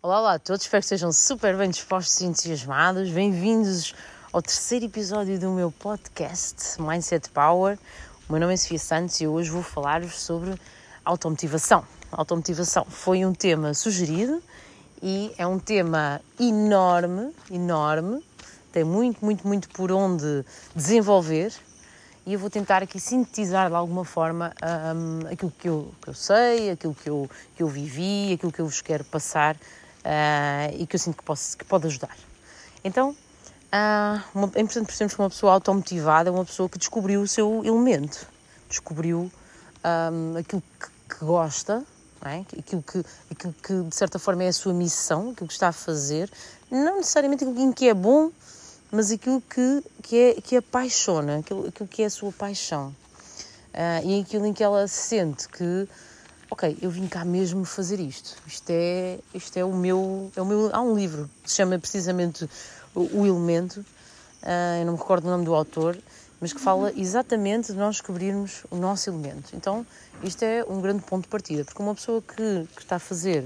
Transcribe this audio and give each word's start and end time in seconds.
Olá, 0.00 0.20
olá 0.20 0.34
a 0.34 0.38
todos, 0.38 0.62
espero 0.62 0.80
que 0.80 0.84
estejam 0.84 1.10
super 1.10 1.56
bem 1.56 1.68
dispostos 1.68 2.20
e 2.20 2.24
entusiasmados. 2.24 3.10
Bem-vindos 3.10 3.96
ao 4.32 4.40
terceiro 4.40 4.84
episódio 4.84 5.40
do 5.40 5.50
meu 5.50 5.72
podcast 5.72 6.80
Mindset 6.80 7.28
Power. 7.30 7.76
O 8.28 8.32
meu 8.32 8.40
nome 8.40 8.54
é 8.54 8.56
Sofia 8.56 8.78
Santos 8.78 9.20
e 9.20 9.26
hoje 9.26 9.50
vou 9.50 9.60
falar-vos 9.60 10.20
sobre 10.20 10.54
automotivação. 11.04 11.84
Automotivação 12.12 12.84
foi 12.84 13.26
um 13.26 13.34
tema 13.34 13.74
sugerido 13.74 14.40
e 15.02 15.34
é 15.36 15.44
um 15.44 15.58
tema 15.58 16.20
enorme, 16.38 17.34
enorme, 17.50 18.24
tem 18.70 18.84
muito, 18.84 19.24
muito, 19.24 19.44
muito 19.48 19.68
por 19.70 19.90
onde 19.90 20.44
desenvolver 20.76 21.52
e 22.24 22.34
eu 22.34 22.38
vou 22.38 22.50
tentar 22.50 22.84
aqui 22.84 23.00
sintetizar 23.00 23.68
de 23.68 23.74
alguma 23.74 24.04
forma 24.04 24.52
um, 24.94 25.26
aquilo 25.32 25.50
que 25.58 25.68
eu, 25.68 25.90
que 26.00 26.10
eu, 26.10 26.14
sei, 26.14 26.70
aquilo 26.70 26.94
que 26.94 27.10
eu, 27.10 27.28
que 27.56 27.62
eu 27.64 27.68
vivi, 27.68 28.34
aquilo 28.34 28.52
que 28.52 28.60
eu 28.60 28.66
vos 28.66 28.80
quero 28.80 29.02
passar 29.02 29.56
uh, 30.08 30.74
e 30.78 30.86
que 30.86 30.96
eu 30.96 31.00
sinto 31.00 31.18
que, 31.18 31.22
posso, 31.22 31.56
que 31.56 31.64
pode 31.64 31.86
ajudar. 31.86 32.16
Então, 32.82 33.10
uh, 33.10 34.22
uma, 34.34 34.50
é 34.54 34.60
importante 34.60 34.86
percebermos 34.86 35.14
que 35.14 35.20
uma 35.20 35.30
pessoa 35.30 35.52
automotivada 35.52 36.30
é 36.30 36.32
uma 36.32 36.44
pessoa 36.44 36.68
que 36.68 36.78
descobriu 36.78 37.20
o 37.20 37.28
seu 37.28 37.62
elemento, 37.64 38.26
descobriu 38.68 39.30
um, 39.84 40.36
aquilo 40.38 40.62
que, 40.80 41.16
que 41.16 41.24
gosta, 41.24 41.84
é? 42.24 42.44
aquilo, 42.58 42.82
que, 42.82 43.04
aquilo 43.30 43.54
que 43.62 43.82
de 43.82 43.94
certa 43.94 44.18
forma 44.18 44.44
é 44.44 44.48
a 44.48 44.52
sua 44.52 44.72
missão, 44.72 45.30
aquilo 45.30 45.46
que 45.46 45.52
está 45.52 45.68
a 45.68 45.72
fazer, 45.72 46.30
não 46.70 46.96
necessariamente 46.96 47.44
aquilo 47.44 47.60
em 47.60 47.72
que 47.72 47.88
é 47.88 47.94
bom, 47.94 48.30
mas 48.90 49.10
aquilo 49.10 49.42
que, 49.42 49.84
que, 50.02 50.16
é, 50.16 50.40
que 50.40 50.56
apaixona, 50.56 51.38
aquilo, 51.38 51.68
aquilo 51.68 51.88
que 51.88 52.02
é 52.02 52.06
a 52.06 52.10
sua 52.10 52.32
paixão. 52.32 52.94
Uh, 53.68 54.04
e 54.04 54.20
aquilo 54.20 54.46
em 54.46 54.52
que 54.52 54.64
ela 54.64 54.88
sente 54.88 55.46
que, 55.48 55.88
ok, 56.50 56.78
eu 56.80 56.90
vim 56.90 57.06
cá 57.06 57.24
mesmo 57.24 57.64
fazer 57.64 58.00
isto. 58.00 58.36
Isto 58.46 58.70
é, 58.70 59.18
isto 59.34 59.56
é 59.56 59.64
o 59.64 59.74
meu, 59.74 60.30
é 60.34 60.42
o 60.42 60.46
meu. 60.46 60.70
Há 60.72 60.80
um 60.80 60.94
livro 60.94 61.28
que 61.42 61.50
se 61.50 61.56
chama 61.56 61.78
precisamente 61.78 62.48
O, 62.94 63.26
Elemento, 63.26 63.80
uh, 63.80 64.80
eu 64.80 64.86
não 64.86 64.94
me 64.94 64.98
recordo 64.98 65.26
o 65.26 65.30
nome 65.30 65.44
do 65.44 65.54
autor, 65.54 65.98
mas 66.40 66.52
que 66.52 66.60
fala 66.60 66.92
exatamente 66.96 67.72
de 67.72 67.78
nós 67.78 67.96
descobrirmos 67.96 68.64
o 68.70 68.76
nosso 68.76 69.10
elemento. 69.10 69.54
Então, 69.54 69.86
isto 70.22 70.42
é 70.42 70.64
um 70.68 70.80
grande 70.80 71.02
ponto 71.02 71.24
de 71.24 71.28
partida, 71.28 71.64
porque 71.64 71.82
uma 71.82 71.94
pessoa 71.94 72.22
que, 72.22 72.66
que 72.74 72.82
está 72.82 72.96
a 72.96 73.00
fazer 73.00 73.44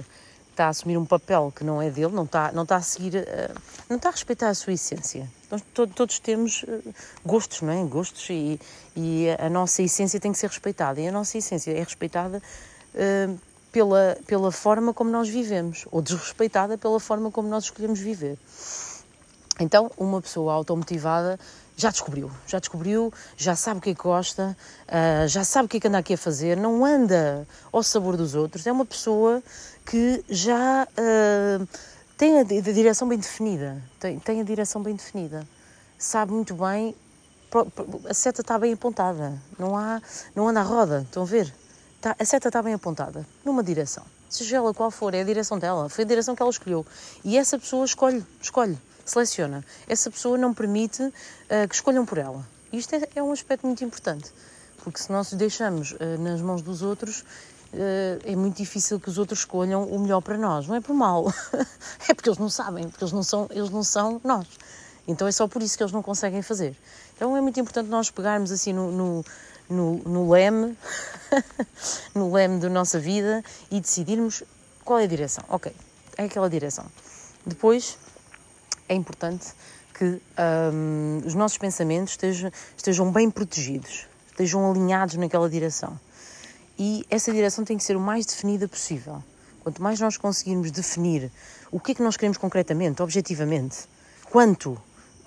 está 0.50 0.66
a 0.66 0.68
assumir 0.68 0.98
um 0.98 1.06
papel 1.06 1.50
que 1.54 1.64
não 1.64 1.80
é 1.80 1.90
dele, 1.90 2.12
não 2.12 2.24
está, 2.24 2.52
não 2.52 2.62
está 2.62 2.76
a 2.76 2.82
seguir, 2.82 3.16
uh, 3.16 3.60
não 3.88 3.96
está 3.96 4.10
a 4.10 4.12
respeitar 4.12 4.48
a 4.48 4.54
sua 4.54 4.74
essência. 4.74 5.28
Nós 5.50 5.62
todos, 5.74 5.94
todos 5.94 6.18
temos 6.18 6.62
uh, 6.62 6.94
gostos, 7.24 7.62
não 7.62 7.72
é? 7.72 7.84
Gostos 7.84 8.28
e, 8.30 8.60
e, 8.94 9.26
a 9.38 9.50
nossa 9.50 9.82
essência 9.82 10.20
tem 10.20 10.30
que 10.30 10.38
ser 10.38 10.48
respeitada. 10.48 11.00
E 11.00 11.08
a 11.08 11.12
nossa 11.12 11.36
essência 11.38 11.72
é 11.72 11.82
respeitada 11.82 12.42
uh, 12.94 13.38
pela, 13.70 14.18
pela 14.26 14.52
forma 14.52 14.92
como 14.92 15.10
nós 15.10 15.28
vivemos, 15.28 15.86
ou 15.90 16.02
desrespeitada 16.02 16.76
pela 16.76 17.00
forma 17.00 17.30
como 17.30 17.48
nós 17.48 17.64
escolhemos 17.64 17.98
viver. 17.98 18.38
Então, 19.60 19.90
uma 19.96 20.20
pessoa 20.20 20.52
automotivada 20.54 21.38
já 21.76 21.90
descobriu, 21.90 22.30
já 22.46 22.58
descobriu, 22.58 23.12
já 23.36 23.56
sabe 23.56 23.78
o 23.78 23.82
que 23.82 23.90
é 23.90 23.94
que 23.94 24.02
gosta, 24.02 24.56
uh, 24.88 25.26
já 25.26 25.42
sabe 25.42 25.66
o 25.66 25.68
que 25.68 25.78
é 25.78 25.80
que 25.80 25.88
anda 25.88 25.98
aqui 25.98 26.14
a 26.14 26.18
fazer, 26.18 26.56
não 26.56 26.84
anda 26.84 27.46
ao 27.72 27.82
sabor 27.82 28.16
dos 28.16 28.34
outros. 28.34 28.66
É 28.66 28.72
uma 28.72 28.84
pessoa 28.84 29.42
que 29.86 30.22
já 30.28 30.86
uh, 30.86 31.68
tem 32.16 32.40
a, 32.40 32.44
direção 32.44 33.08
bem 33.08 33.18
definida, 33.18 33.82
tem, 33.98 34.18
tem 34.18 34.40
a 34.40 34.44
direção 34.44 34.82
bem 34.82 34.94
definida, 34.94 35.46
sabe 35.98 36.32
muito 36.32 36.54
bem, 36.54 36.94
a 38.08 38.14
seta 38.14 38.42
está 38.42 38.58
bem 38.58 38.72
apontada, 38.72 39.32
não, 39.58 39.76
há, 39.76 40.00
não 40.34 40.48
anda 40.48 40.60
à 40.60 40.62
roda, 40.62 41.02
estão 41.02 41.24
a 41.24 41.26
ver? 41.26 41.52
Tá, 42.02 42.16
a 42.18 42.24
seta 42.24 42.48
está 42.48 42.60
bem 42.60 42.74
apontada, 42.74 43.24
numa 43.44 43.62
direção. 43.62 44.02
Seja 44.28 44.56
ela 44.56 44.74
qual 44.74 44.90
for, 44.90 45.14
é 45.14 45.20
a 45.20 45.24
direção 45.24 45.56
dela, 45.56 45.88
foi 45.88 46.02
a 46.02 46.06
direção 46.06 46.34
que 46.34 46.42
ela 46.42 46.50
escolheu. 46.50 46.84
E 47.22 47.38
essa 47.38 47.56
pessoa 47.56 47.84
escolhe, 47.84 48.26
escolhe 48.40 48.76
seleciona. 49.04 49.64
Essa 49.86 50.10
pessoa 50.10 50.36
não 50.36 50.52
permite 50.52 51.00
uh, 51.00 51.12
que 51.68 51.74
escolham 51.76 52.04
por 52.04 52.18
ela. 52.18 52.44
Isto 52.72 52.96
é, 52.96 53.08
é, 53.14 53.22
um 53.22 53.30
aspecto 53.30 53.68
muito 53.68 53.84
importante, 53.84 54.32
porque 54.78 54.98
se 54.98 55.12
nós 55.12 55.32
deixamos 55.32 55.92
uh, 55.92 55.98
nas 56.18 56.40
mãos 56.40 56.60
dos 56.60 56.82
outros, 56.82 57.20
uh, 57.20 58.18
é 58.24 58.34
muito 58.34 58.56
difícil 58.56 58.98
que 58.98 59.08
os 59.08 59.16
outros 59.16 59.38
escolham 59.38 59.84
o 59.84 60.00
melhor 60.00 60.22
para 60.22 60.36
nós. 60.36 60.66
Não 60.66 60.74
é 60.74 60.80
por 60.80 60.94
mal, 60.94 61.32
é 62.08 62.14
porque 62.14 62.28
eles 62.28 62.38
não 62.40 62.50
sabem, 62.50 62.88
porque 62.88 63.04
eles 63.04 63.12
não 63.12 63.22
são, 63.22 63.46
eles 63.48 63.70
não 63.70 63.84
são 63.84 64.20
nós. 64.24 64.48
Então 65.06 65.28
é 65.28 65.30
só 65.30 65.46
por 65.46 65.62
isso 65.62 65.76
que 65.76 65.84
eles 65.84 65.92
não 65.92 66.02
conseguem 66.02 66.42
fazer. 66.42 66.76
Então 67.14 67.36
é 67.36 67.40
muito 67.40 67.60
importante 67.60 67.88
nós 67.88 68.10
pegarmos 68.10 68.50
assim 68.50 68.72
no, 68.72 68.90
no, 68.90 69.24
no, 69.68 69.98
no 69.98 70.30
leme, 70.30 70.76
no 72.14 72.32
leme 72.32 72.58
da 72.60 72.68
nossa 72.68 72.98
vida 72.98 73.42
e 73.70 73.80
decidirmos 73.80 74.42
qual 74.84 74.98
é 74.98 75.04
a 75.04 75.06
direção. 75.06 75.44
Ok, 75.48 75.72
é 76.16 76.24
aquela 76.24 76.48
direção. 76.48 76.86
Depois 77.44 77.98
é 78.88 78.94
importante 78.94 79.52
que 79.94 80.20
um, 80.74 81.22
os 81.24 81.34
nossos 81.34 81.58
pensamentos 81.58 82.12
estejam, 82.12 82.50
estejam 82.76 83.12
bem 83.12 83.30
protegidos, 83.30 84.06
estejam 84.30 84.70
alinhados 84.70 85.14
naquela 85.16 85.48
direção. 85.48 85.98
E 86.78 87.04
essa 87.10 87.32
direção 87.32 87.64
tem 87.64 87.76
que 87.76 87.84
ser 87.84 87.96
o 87.96 88.00
mais 88.00 88.26
definida 88.26 88.66
possível. 88.66 89.22
Quanto 89.60 89.80
mais 89.80 90.00
nós 90.00 90.16
conseguirmos 90.16 90.70
definir 90.70 91.30
o 91.70 91.78
que 91.78 91.92
é 91.92 91.94
que 91.94 92.02
nós 92.02 92.16
queremos 92.16 92.36
concretamente, 92.36 93.02
objetivamente, 93.02 93.88
quanto, 94.30 94.80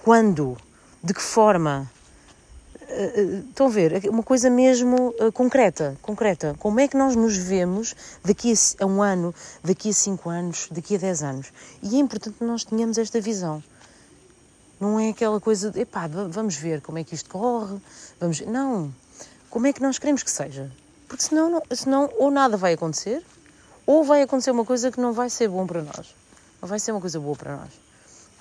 quando, 0.04 0.58
de 1.02 1.14
que 1.14 1.22
forma, 1.22 1.90
estão 3.50 3.68
a 3.68 3.70
ver, 3.70 4.10
uma 4.10 4.24
coisa 4.24 4.50
mesmo 4.50 5.14
uh, 5.20 5.32
concreta, 5.32 5.98
concreta. 6.02 6.56
Como 6.60 6.80
é 6.80 6.88
que 6.88 6.98
nós 6.98 7.16
nos 7.16 7.36
vemos 7.36 7.96
daqui 8.24 8.54
a 8.80 8.86
um 8.86 9.02
ano, 9.02 9.34
daqui 9.64 9.90
a 9.90 9.94
cinco 9.94 10.30
anos, 10.30 10.68
daqui 10.72 10.96
a 10.96 10.98
dez 10.98 11.24
anos? 11.24 11.52
E 11.82 11.96
é 11.96 12.00
importante 12.00 12.38
que 12.38 12.44
nós 12.44 12.64
tenhamos 12.64 12.98
esta 12.98 13.20
visão. 13.20 13.64
Não 14.80 15.00
é 15.00 15.10
aquela 15.10 15.40
coisa 15.40 15.72
de, 15.72 15.82
epá, 15.82 16.08
vamos 16.08 16.56
ver 16.56 16.82
como 16.82 16.98
é 16.98 17.04
que 17.04 17.16
isto 17.16 17.30
corre, 17.30 17.78
vamos... 18.20 18.42
Não. 18.42 18.94
Como 19.50 19.68
é 19.68 19.74
que 19.74 19.82
nós 19.82 19.98
queremos 19.98 20.22
que 20.22 20.32
seja? 20.32 20.70
Porque 21.08 21.24
senão, 21.24 21.50
não, 21.50 21.64
senão 21.72 22.10
ou 22.18 22.30
nada 22.30 22.58
vai 22.58 22.74
acontecer, 22.74 23.24
ou 23.86 24.04
vai 24.04 24.22
acontecer 24.22 24.52
uma 24.52 24.66
coisa 24.66 24.92
que 24.92 25.00
não 25.00 25.14
vai 25.14 25.30
ser 25.30 25.48
bom 25.48 25.66
para 25.66 25.82
nós. 25.82 26.14
Não 26.62 26.68
vai 26.68 26.80
ser 26.80 26.92
uma 26.92 27.00
coisa 27.00 27.20
boa 27.20 27.36
para 27.36 27.56
nós. 27.56 27.70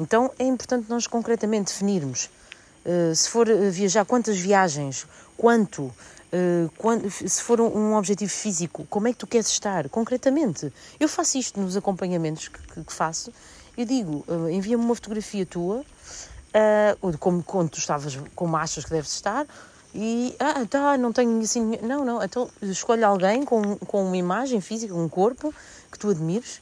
Então 0.01 0.31
é 0.39 0.45
importante 0.45 0.89
nós 0.89 1.07
concretamente 1.07 1.73
definirmos 1.73 2.29
eh, 2.29 2.44
se 3.15 3.29
for 3.29 3.49
eh, 3.49 3.71
viajar, 3.71 4.05
quantas 4.05 4.39
viagens, 4.39 5.07
quanto, 5.37 5.85
uh, 5.85 7.11
se 7.11 7.43
for 7.43 7.61
um, 7.61 7.95
objetivo 7.95 8.31
físico, 8.31 8.87
como 8.91 9.09
é 9.09 9.13
que 9.13 9.19
tu 9.19 9.27
queres 9.27 9.49
estar, 9.49 9.89
concretamente. 9.89 10.73
Eu 11.01 11.09
faço 11.09 11.39
isto 11.39 11.61
nos 11.61 11.77
acompanhamentos 11.77 12.49
que, 12.49 12.93
faço, 12.93 13.33
eu 13.77 13.85
digo, 13.85 14.25
envia-me 14.53 14.85
uma 14.85 14.95
fotografia 14.95 15.45
tua, 15.45 15.85
ou 17.01 17.19
como, 17.19 17.43
quando 17.43 17.71
tu 17.71 17.79
estavas, 17.79 18.17
como 18.35 18.57
achas 18.57 18.85
que 18.85 18.91
deves 18.91 19.13
estar, 19.13 19.47
e, 19.95 20.35
ah, 20.41 20.67
tá, 20.69 20.99
não 20.99 21.13
tenho 21.13 21.41
assim, 21.41 21.79
não, 21.83 22.05
não, 22.05 22.23
então 22.23 22.51
escolhe 22.63 23.05
alguém 23.05 23.45
com, 23.45 23.77
com 23.79 24.05
uma 24.05 24.17
imagem 24.17 24.61
física, 24.61 24.95
um 24.95 25.09
corpo, 25.09 25.55
que 25.91 25.99
tu 25.99 26.11
admires, 26.11 26.61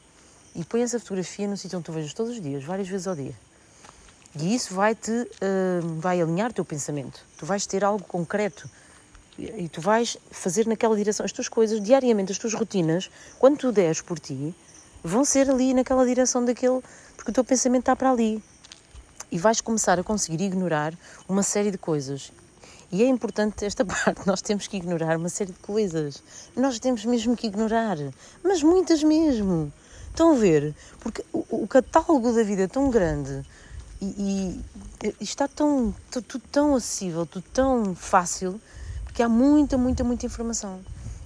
e 0.55 0.65
põe 0.65 0.83
essa 0.83 0.99
fotografia 1.01 1.49
no 1.49 1.57
sítio 1.57 1.79
onde 1.79 1.87
tu 1.87 1.93
vejas 1.93 2.13
todos 2.13 2.33
os 2.33 2.41
dias, 2.41 2.63
várias 2.63 2.89
vezes 2.89 3.07
ao 3.07 3.15
dia. 3.15 3.35
E 4.39 4.55
isso 4.55 4.75
vai-te, 4.75 5.11
uh, 5.11 5.99
vai 5.99 6.21
alinhar 6.21 6.51
o 6.51 6.55
teu 6.55 6.65
pensamento. 6.65 7.21
Tu 7.37 7.45
vais 7.45 7.67
ter 7.67 7.85
algo 7.85 8.05
concreto 8.05 8.69
e 9.39 9.69
tu 9.69 9.81
vais 9.81 10.17
fazer 10.31 10.67
naquela 10.67 10.97
direção. 10.97 11.25
As 11.25 11.33
tuas 11.33 11.49
coisas, 11.49 11.81
diariamente, 11.81 12.33
as 12.33 12.39
tuas 12.39 12.55
rotinas, 12.55 13.11
quando 13.39 13.59
tu 13.59 13.73
deres 13.73 14.01
por 14.01 14.19
ti, 14.19 14.55
vão 15.03 15.25
ser 15.25 15.51
ali 15.51 15.75
naquela 15.75 16.07
direção 16.07 16.45
daquele, 16.45 16.81
porque 17.17 17.31
o 17.31 17.35
teu 17.35 17.45
pensamento 17.45 17.83
está 17.83 17.97
para 17.97 18.11
ali. 18.11 18.43
E 19.31 19.39
vais 19.39 19.61
começar 19.61 19.99
a 19.99 20.05
conseguir 20.05 20.43
ignorar 20.45 20.95
uma 21.29 21.43
série 21.43 21.71
de 21.71 21.79
coisas. 21.79 22.33
E 22.91 23.03
é 23.03 23.07
importante 23.07 23.65
esta 23.65 23.85
parte, 23.87 24.27
nós 24.27 24.41
temos 24.41 24.67
que 24.67 24.79
ignorar 24.79 25.17
uma 25.17 25.29
série 25.29 25.53
de 25.53 25.59
coisas. 25.59 26.23
Nós 26.57 26.79
temos 26.79 27.05
mesmo 27.05 27.37
que 27.37 27.47
ignorar, 27.47 27.99
mas 28.43 28.63
muitas 28.63 29.03
mesmo. 29.03 29.73
Estão 30.09 30.33
a 30.33 30.35
ver? 30.35 30.75
Porque 31.01 31.25
o, 31.33 31.63
o 31.63 31.67
catálogo 31.67 32.33
da 32.33 32.43
vida 32.43 32.63
é 32.63 32.69
tão 32.69 32.91
grande 32.91 33.43
e, 34.05 34.61
e, 35.21 35.25
está 35.25 35.47
tão, 35.47 35.95
tudo 36.11 36.43
tão 36.51 36.75
acessível, 36.75 37.25
tudo 37.25 37.45
tão 37.53 37.95
fácil, 37.95 38.61
que 39.15 39.23
há 39.23 39.29
muita, 39.29 39.79
muita, 39.79 40.03
muita 40.03 40.27
informação. 40.27 40.81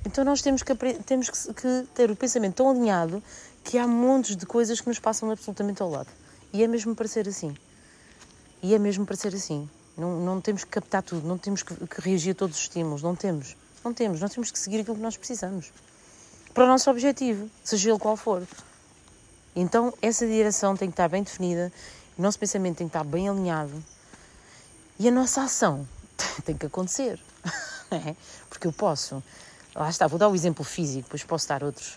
Então 0.05 0.25
nós 0.25 0.43
temos 0.43 0.62
que, 0.62 0.75
temos 1.06 1.31
que 1.31 1.87
ter 1.94 2.11
o 2.11 2.17
pensamento 2.17 2.56
tão 2.56 2.70
alinhado 2.70 3.23
que 3.64 3.78
há 3.78 3.87
montes 3.87 4.37
de 4.37 4.46
coisas 4.46 4.81
que 4.81 4.88
nos 4.88 4.99
passam 4.99 5.31
absolutamente 5.31 5.82
ao 5.82 5.90
lado. 5.90 6.08
E 6.52 6.62
é 6.62 6.69
mesmo 6.69 6.94
para 6.94 7.08
ser 7.08 7.26
assim. 7.26 7.56
E 8.62 8.75
é 8.75 8.78
mesmo 8.78 9.06
para 9.06 9.17
ser 9.17 9.34
assim. 9.34 9.69
Não, 9.96 10.20
não 10.20 10.40
temos 10.40 10.62
que 10.62 10.70
captar 10.70 11.02
tudo, 11.02 11.26
não 11.26 11.38
temos 11.38 11.62
que, 11.62 11.75
que, 11.75 12.00
reagir 12.00 12.32
a 12.32 12.34
todos 12.34 12.56
os 12.56 12.62
estímulos, 12.62 13.02
não 13.02 13.17
temos. 13.17 13.56
Não 13.82 13.94
temos, 13.94 14.20
nós 14.20 14.32
temos 14.32 14.50
que 14.50 14.58
seguir 14.58 14.81
aquilo 14.81 14.96
que 14.96 15.02
nós 15.02 15.17
precisamos. 15.17 15.73
Para 16.52 16.64
o 16.64 16.67
nosso 16.67 16.90
objetivo, 16.90 17.49
seja 17.64 17.90
ele 17.90 17.99
qual 17.99 18.17
for. 18.17 18.43
Então, 19.55 19.94
essa 20.02 20.26
direção 20.26 20.76
tem 20.76 20.88
que 20.88 20.93
estar 20.93 21.08
bem 21.08 21.23
definida 21.23 21.73
o 22.19 22.23
nosso 22.23 22.39
pensamento 22.39 22.79
tem 22.79 22.89
que 22.89 22.97
estar 22.97 23.05
bem 23.05 23.29
alinhado 23.29 23.83
e 24.99 25.09
a 25.09 25.11
nossa 25.11 25.43
ação 25.43 25.87
tem 26.45 26.57
que 26.57 26.67
acontecer. 26.67 27.21
É? 27.89 28.17
Porque 28.51 28.67
eu 28.67 28.73
posso, 28.73 29.23
lá 29.73 29.89
está, 29.89 30.09
vou 30.09 30.19
dar 30.19 30.29
o 30.29 30.35
exemplo 30.35 30.65
físico, 30.65 31.03
depois 31.03 31.23
posso 31.23 31.47
dar 31.47 31.63
outros. 31.63 31.97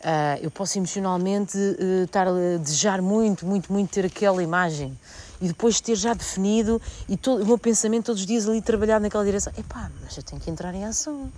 Uh, 0.00 0.42
eu 0.42 0.50
posso 0.50 0.76
emocionalmente 0.76 1.56
uh, 1.56 2.02
estar 2.02 2.26
a 2.26 2.56
desejar 2.60 3.00
muito, 3.00 3.46
muito, 3.46 3.72
muito 3.72 3.88
ter 3.88 4.04
aquela 4.04 4.42
imagem 4.42 4.98
e 5.40 5.46
depois 5.46 5.80
ter 5.80 5.94
já 5.94 6.12
definido 6.12 6.82
e 7.08 7.16
todo, 7.16 7.44
o 7.44 7.46
meu 7.46 7.56
pensamento 7.56 8.06
todos 8.06 8.22
os 8.22 8.26
dias 8.26 8.48
ali 8.48 8.60
trabalhar 8.60 9.00
naquela 9.00 9.24
direção. 9.24 9.52
Epá, 9.56 9.92
mas 10.02 10.16
eu 10.16 10.24
tenho 10.24 10.40
que 10.40 10.50
entrar 10.50 10.74
em 10.74 10.84
ação. 10.84 11.32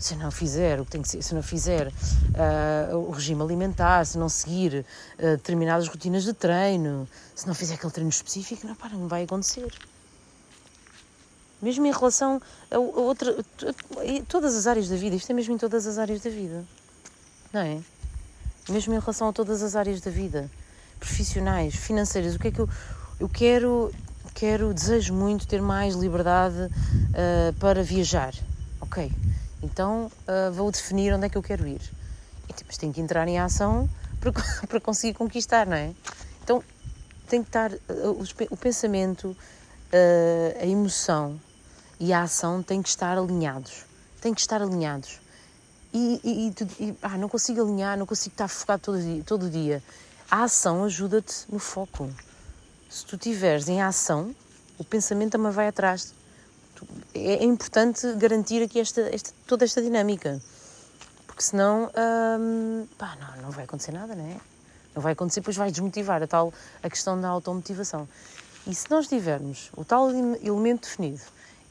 Se 0.00 0.16
não 0.16 0.30
fizer 0.30 0.80
o 0.80 0.84
que 0.84 0.90
tem 0.90 1.02
que 1.02 1.08
ser, 1.08 1.22
se 1.22 1.34
não 1.34 1.42
fizer 1.42 1.88
uh, 1.88 2.96
o 2.96 3.10
regime 3.10 3.42
alimentar, 3.42 4.04
se 4.04 4.16
não 4.16 4.28
seguir 4.28 4.84
determinadas 5.18 5.86
rotinas 5.86 6.24
de 6.24 6.32
treino, 6.32 7.06
se 7.34 7.46
não 7.46 7.54
fizer 7.54 7.74
aquele 7.74 7.92
treino 7.92 8.10
específico, 8.10 8.66
não, 8.66 8.74
para, 8.74 8.96
não 8.96 9.06
vai 9.06 9.24
acontecer. 9.24 9.70
Mesmo 11.60 11.86
em 11.86 11.92
relação 11.92 12.40
a, 12.70 12.76
a 12.76 12.78
outra. 12.78 13.32
A, 13.32 14.22
todas 14.26 14.56
as 14.56 14.66
áreas 14.66 14.88
da 14.88 14.96
vida, 14.96 15.14
isto 15.16 15.30
é 15.30 15.34
mesmo 15.34 15.54
em 15.54 15.58
todas 15.58 15.86
as 15.86 15.98
áreas 15.98 16.22
da 16.22 16.30
vida. 16.30 16.64
Não 17.52 17.60
é? 17.60 17.80
Mesmo 18.68 18.94
em 18.94 18.98
relação 18.98 19.28
a 19.28 19.32
todas 19.32 19.62
as 19.62 19.76
áreas 19.76 20.00
da 20.00 20.10
vida, 20.10 20.50
profissionais, 20.98 21.74
financeiras, 21.74 22.34
o 22.34 22.38
que 22.38 22.48
é 22.48 22.50
que 22.50 22.60
eu, 22.60 22.68
eu 23.18 23.28
quero, 23.28 23.92
quero, 24.34 24.72
desejo 24.72 25.12
muito 25.12 25.46
ter 25.46 25.60
mais 25.60 25.94
liberdade 25.94 26.62
uh, 26.62 27.52
para 27.58 27.82
viajar. 27.82 28.32
Ok, 28.80 29.12
então 29.62 30.10
uh, 30.26 30.52
vou 30.52 30.70
definir 30.70 31.12
onde 31.14 31.26
é 31.26 31.28
que 31.28 31.38
eu 31.38 31.42
quero 31.42 31.66
ir. 31.66 31.80
E, 32.48 32.52
tipo, 32.52 32.68
mas 32.68 32.76
tenho 32.76 32.92
que 32.92 33.00
entrar 33.00 33.28
em 33.28 33.38
ação 33.38 33.88
para, 34.20 34.32
para 34.66 34.80
conseguir 34.80 35.14
conquistar, 35.14 35.66
não 35.66 35.76
é? 35.76 35.94
Então 36.42 36.62
tem 37.28 37.42
que 37.42 37.48
estar 37.48 37.72
uh, 37.72 38.24
o, 38.50 38.56
pensamento, 38.56 39.36
a 40.60 40.66
emoção, 40.66 41.40
e 42.00 42.14
a 42.14 42.22
ação 42.22 42.62
têm 42.62 42.80
que 42.80 42.88
estar 42.88 43.18
alinhados. 43.18 43.84
Têm 44.22 44.32
que 44.32 44.40
estar 44.40 44.62
alinhados. 44.62 45.20
E, 45.92 46.20
e, 46.24 46.84
e 46.84 46.96
ah, 47.02 47.18
não 47.18 47.28
consigo 47.28 47.60
alinhar, 47.60 47.98
não 47.98 48.06
consigo 48.06 48.32
estar 48.32 48.48
focado 48.48 48.82
todo 48.82 49.00
dia. 49.00 49.22
Todo 49.22 49.50
dia. 49.50 49.82
A 50.30 50.44
ação 50.44 50.84
ajuda-te 50.84 51.44
no 51.50 51.58
foco. 51.58 52.10
Se 52.88 53.04
tu 53.04 53.16
estiveres 53.16 53.68
em 53.68 53.82
ação, 53.82 54.34
o 54.78 54.84
pensamento 54.84 55.32
também 55.32 55.52
vai 55.52 55.68
atrás. 55.68 56.14
É, 57.14 57.34
é 57.34 57.44
importante 57.44 58.12
garantir 58.14 58.62
aqui 58.62 58.80
esta, 58.80 59.02
esta, 59.14 59.32
toda 59.46 59.64
esta 59.64 59.82
dinâmica. 59.82 60.40
Porque 61.26 61.42
senão, 61.42 61.90
hum, 62.38 62.86
pá, 62.98 63.16
não, 63.20 63.42
não 63.44 63.50
vai 63.50 63.64
acontecer 63.64 63.92
nada, 63.92 64.14
não 64.14 64.24
é? 64.24 64.36
Não 64.94 65.02
vai 65.02 65.12
acontecer, 65.12 65.40
depois 65.40 65.56
vai 65.56 65.70
desmotivar 65.70 66.22
a 66.22 66.26
tal 66.26 66.52
a 66.82 66.90
questão 66.90 67.20
da 67.20 67.28
automotivação. 67.28 68.08
E 68.66 68.74
se 68.74 68.90
nós 68.90 69.08
tivermos 69.08 69.70
o 69.76 69.84
tal 69.84 70.10
elemento 70.10 70.82
definido, 70.82 71.22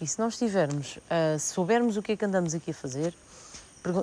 e 0.01 0.07
se 0.07 0.17
nós 0.17 0.37
tivermos, 0.37 0.97
uh, 0.97 1.37
soubermos 1.37 1.97
o 1.97 2.01
que 2.01 2.13
é 2.13 2.17
que 2.17 2.25
andamos 2.25 2.55
aqui 2.55 2.71
a 2.71 2.73
fazer, 2.73 3.13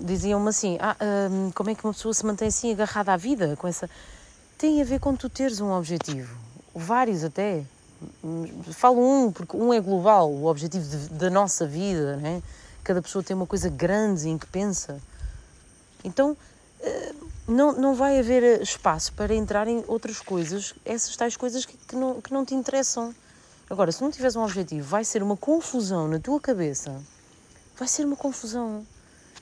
diziam-me 0.05 0.49
assim: 0.49 0.79
ah, 0.81 0.97
um, 1.31 1.51
como 1.51 1.71
é 1.71 1.75
que 1.75 1.85
uma 1.85 1.93
pessoa 1.93 2.13
se 2.13 2.25
mantém 2.25 2.49
assim 2.49 2.73
agarrada 2.73 3.13
à 3.13 3.17
vida? 3.17 3.57
com 3.57 3.67
essa 3.67 3.89
Tem 4.59 4.81
a 4.81 4.85
ver 4.85 5.01
com 5.01 5.17
tu 5.17 5.29
teres 5.29 5.61
um 5.61 5.73
objetivo, 5.73 6.37
vários 6.75 7.25
até. 7.25 7.65
Falo 8.73 9.01
um, 9.01 9.33
porque 9.33 9.57
um 9.57 9.73
é 9.73 9.81
global, 9.81 10.31
o 10.31 10.47
objetivo 10.47 10.85
da 11.15 11.31
nossa 11.31 11.67
vida, 11.67 12.17
né? 12.17 12.43
cada 12.85 13.03
pessoa 13.03 13.23
tem 13.23 13.35
uma 13.35 13.47
coisa 13.47 13.69
grande 13.69 14.29
em 14.29 14.39
que 14.39 14.47
pensa. 14.47 15.01
Então, 16.05 16.37
uh, 16.81 17.27
não, 17.49 17.73
não 17.73 17.95
vai 17.95 18.19
haver 18.19 18.63
espaço 18.63 19.13
para 19.13 19.35
entrar 19.35 19.67
em 19.67 19.83
outras 19.89 20.21
coisas, 20.21 20.75
essas 20.85 21.17
tais 21.17 21.37
coisas 21.37 21.65
que, 21.65 21.77
que, 21.77 21.97
não, 21.97 22.21
que 22.21 22.33
não 22.33 22.45
te 22.45 22.55
interessam. 22.55 23.15
Agora, 23.69 23.91
se 23.91 24.01
não 24.03 24.11
tiveres 24.11 24.37
um 24.37 24.43
objetivo, 24.43 24.87
vai 24.87 25.05
ser 25.05 25.23
uma 25.23 25.37
confusão 25.37 26.07
na 26.07 26.21
tua 26.21 26.41
cabeça. 26.41 27.03
Vai 27.77 27.89
ser 27.89 28.07
uma 28.07 28.17
confusão. 28.17 28.87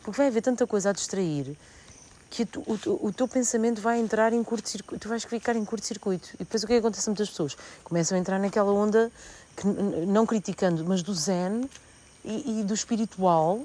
Porque 0.03 0.17
vai 0.17 0.29
haver 0.29 0.41
tanta 0.41 0.67
coisa 0.67 0.91
a 0.91 0.93
distrair 0.93 1.57
que 2.35 2.59
o, 2.59 3.07
o, 3.07 3.13
teu 3.13 3.29
pensamento 3.29 3.81
vai 3.81 4.01
entrar 4.01 4.33
em 4.33 4.43
curto-circuito, 4.43 5.01
tu 5.01 5.09
vais 5.09 5.23
ficar 5.23 5.55
em 5.55 5.65
curto-circuito. 5.65 6.31
E 6.35 6.39
depois 6.39 6.65
o 6.65 6.67
que, 6.67 6.75
acontece 6.75 7.09
a 7.09 7.11
muitas 7.11 7.31
pessoas? 7.31 7.57
Começam 7.85 8.19
a 8.19 8.21
entrar 8.21 8.41
naquela 8.41 8.73
onda, 8.73 9.13
que, 9.57 9.65
não 9.65 10.27
criticando, 10.27 10.85
mas 10.85 11.01
do 11.01 11.15
zen 11.15 11.71
e, 12.25 12.61
e 12.61 12.65
do 12.65 12.75
espiritual. 12.75 13.63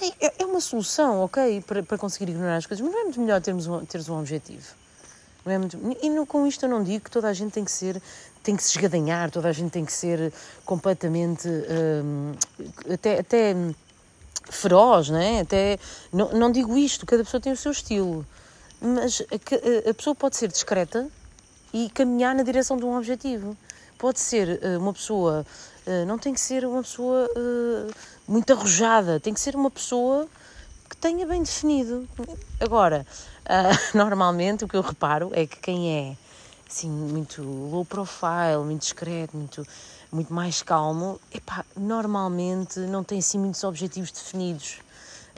É, 0.00 0.42
é, 0.42 0.46
uma 0.46 0.60
solução, 0.60 1.20
ok, 1.20 1.60
para, 1.66 1.82
para 1.82 1.98
conseguir 1.98 2.30
ignorar 2.30 2.56
as 2.56 2.64
coisas, 2.64 2.82
mas 2.82 2.94
não 2.94 3.00
é 3.00 3.04
muito 3.04 3.20
melhor 3.20 3.42
termos 3.42 3.66
um, 3.66 3.84
teres 3.84 4.08
um 4.08 4.18
objetivo. 4.18 4.66
Não 5.44 5.52
é 5.52 5.58
muito... 5.58 5.76
E 6.02 6.26
com 6.26 6.46
isto 6.46 6.64
eu 6.64 6.70
não 6.70 6.82
digo 6.82 7.04
que 7.04 7.10
toda 7.10 7.28
a 7.28 7.34
gente 7.34 7.52
tem 7.52 7.64
que 7.64 7.70
ser 7.70 8.00
tem 8.42 8.56
que 8.56 8.62
se 8.62 8.70
esgadanhar, 8.70 9.30
toda 9.30 9.48
a 9.48 9.52
gente 9.52 9.72
tem 9.72 9.84
que 9.84 9.92
ser 9.92 10.32
completamente 10.64 11.46
hum, 11.46 12.32
até, 12.90 13.18
até 13.18 13.54
feroz, 14.50 15.08
não 15.10 15.18
é? 15.18 15.40
Até, 15.40 15.78
não, 16.12 16.30
não 16.32 16.50
digo 16.50 16.76
isto, 16.76 17.06
cada 17.06 17.24
pessoa 17.24 17.40
tem 17.40 17.52
o 17.52 17.56
seu 17.56 17.72
estilo, 17.72 18.26
mas 18.80 19.22
a, 19.22 19.90
a 19.90 19.94
pessoa 19.94 20.14
pode 20.14 20.36
ser 20.36 20.48
discreta 20.48 21.08
e 21.72 21.90
caminhar 21.90 22.34
na 22.34 22.42
direção 22.42 22.76
de 22.76 22.84
um 22.84 22.96
objetivo. 22.96 23.56
Pode 23.98 24.20
ser 24.20 24.60
uh, 24.62 24.78
uma 24.78 24.92
pessoa, 24.92 25.44
uh, 25.86 26.06
não 26.06 26.18
tem 26.18 26.32
que 26.32 26.40
ser 26.40 26.64
uma 26.64 26.82
pessoa 26.82 27.28
uh, 27.36 27.92
muito 28.26 28.52
arrojada, 28.52 29.18
tem 29.18 29.34
que 29.34 29.40
ser 29.40 29.56
uma 29.56 29.70
pessoa 29.70 30.28
que 30.88 30.96
tenha 30.96 31.26
bem 31.26 31.42
definido. 31.42 32.08
Agora, 32.60 33.06
normalmente 33.92 34.64
o 34.64 34.68
que 34.68 34.76
eu 34.76 34.82
reparo 34.82 35.30
é 35.34 35.46
que 35.46 35.58
quem 35.58 35.90
é 35.90 36.16
assim, 36.68 36.88
muito 36.90 37.42
low 37.42 37.84
profile, 37.84 38.62
muito 38.64 38.82
discreto, 38.82 39.36
muito, 39.36 39.66
muito 40.10 40.32
mais 40.32 40.62
calmo, 40.62 41.20
epá, 41.32 41.64
normalmente 41.76 42.80
não 42.80 43.04
tem 43.04 43.18
assim 43.18 43.38
muitos 43.38 43.62
objetivos 43.64 44.10
definidos. 44.10 44.80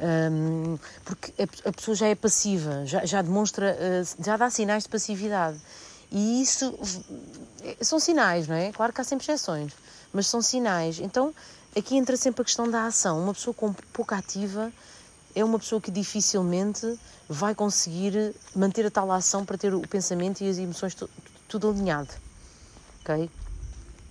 Um, 0.02 0.78
porque 1.04 1.34
a, 1.38 1.68
a, 1.68 1.72
pessoa 1.72 1.94
já 1.94 2.06
é 2.06 2.14
passiva, 2.14 2.86
já, 2.86 3.04
já 3.04 3.20
demonstra, 3.20 3.76
uh, 3.76 4.24
já 4.24 4.36
dá 4.36 4.48
sinais 4.48 4.84
de 4.84 4.88
passividade. 4.88 5.58
E 6.10 6.42
isso 6.42 6.76
são 7.82 8.00
sinais, 8.00 8.48
não 8.48 8.56
é? 8.56 8.72
Claro 8.72 8.92
que 8.92 9.00
há 9.00 9.04
sempre 9.04 9.24
exceções, 9.24 9.72
mas 10.12 10.26
são 10.26 10.40
sinais. 10.40 10.98
Então 10.98 11.34
aqui 11.76 11.96
entra 11.96 12.16
sempre 12.16 12.42
a 12.42 12.44
questão 12.44 12.68
da 12.68 12.86
ação. 12.86 13.22
Uma 13.22 13.34
pessoa 13.34 13.52
com 13.52 13.72
pouca 13.92 14.16
ativa 14.16 14.72
é 15.34 15.44
uma 15.44 15.58
pessoa 15.58 15.80
que 15.80 15.90
dificilmente 15.90 16.98
vai 17.28 17.54
conseguir 17.54 18.34
manter 18.56 18.86
a 18.86 18.90
tal 18.90 19.12
ação 19.12 19.44
para 19.44 19.56
ter 19.56 19.72
o 19.72 19.80
pensamento 19.82 20.40
e 20.40 20.48
as 20.48 20.58
emoções 20.58 20.96
tudo 21.46 21.68
alinhado. 21.68 22.10
Ok? 23.02 23.30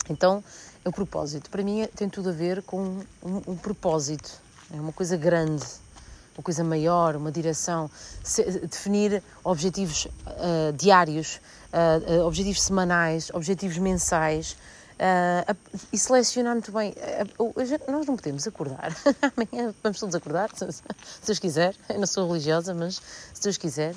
Então, 0.10 0.44
o 0.84 0.92
propósito, 0.92 1.50
para 1.50 1.64
mim, 1.64 1.88
tem 1.96 2.10
tudo 2.10 2.30
a 2.30 2.34
ver 2.34 2.64
com 2.64 3.02
um, 3.24 3.42
um 3.48 3.56
propósito. 3.56 4.32
É 4.74 4.80
uma 4.80 4.92
coisa 4.92 5.16
grande, 5.16 5.64
uma 6.38 6.44
coisa 6.44 6.64
maior, 6.64 7.16
uma 7.16 7.32
direção. 7.32 7.90
Se, 8.24 8.44
definir 8.62 9.22
objetivos 9.44 10.06
uh, 10.06 10.74
diários, 10.76 11.40
uh, 11.74 12.22
uh, 12.22 12.26
objetivos 12.26 12.62
semanais, 12.62 13.30
objetivos 13.34 13.78
mensais 13.78 14.58
Uh, 15.00 15.56
e 15.94 15.98
selecionar 15.98 16.56
muito 16.56 16.74
bem. 16.74 16.94
Nós 17.88 18.06
não 18.06 18.18
podemos 18.18 18.46
acordar. 18.46 18.94
Amanhã 19.34 19.74
vamos 19.82 19.98
todos 19.98 20.14
acordar, 20.14 20.50
se, 20.54 20.70
se 20.74 20.82
Deus 21.26 21.40
quiser. 21.40 21.74
Eu 21.88 22.00
não 22.00 22.06
sou 22.06 22.28
religiosa, 22.28 22.74
mas 22.74 23.02
se 23.34 23.42
Deus 23.42 23.56
quiser. 23.56 23.96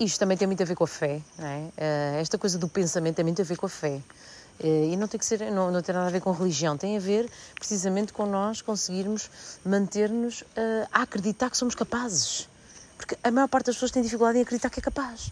Isto 0.00 0.18
também 0.18 0.36
tem 0.36 0.48
muito 0.48 0.60
a 0.60 0.66
ver 0.66 0.74
com 0.74 0.82
a 0.82 0.88
fé. 0.88 1.22
É? 1.38 2.20
esta 2.20 2.36
coisa 2.36 2.58
do 2.58 2.66
pensamento 2.66 3.14
tem 3.14 3.24
muito 3.24 3.40
a 3.40 3.44
ver 3.44 3.56
com 3.56 3.66
a 3.66 3.68
fé. 3.68 4.02
E 4.60 4.96
não 4.96 5.06
tem, 5.06 5.18
que 5.18 5.26
ser, 5.26 5.50
não, 5.50 5.70
não 5.70 5.82
tem 5.82 5.94
nada 5.94 6.06
a 6.06 6.10
ver 6.10 6.20
com 6.20 6.30
religião, 6.32 6.76
tem 6.76 6.96
a 6.96 7.00
ver 7.00 7.28
precisamente 7.54 8.12
com 8.12 8.26
nós 8.26 8.62
conseguirmos 8.62 9.30
manter-nos 9.64 10.44
a 10.92 11.02
acreditar 11.02 11.50
que 11.50 11.56
somos 11.56 11.74
capazes. 11.74 12.48
Porque 12.96 13.16
a 13.22 13.30
maior 13.30 13.48
parte 13.48 13.66
das 13.66 13.76
pessoas 13.76 13.90
tem 13.90 14.02
dificuldade 14.02 14.38
em 14.38 14.42
acreditar 14.42 14.70
que 14.70 14.80
é 14.80 14.82
capaz 14.82 15.30